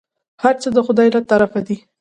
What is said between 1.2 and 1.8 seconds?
طرفه دي.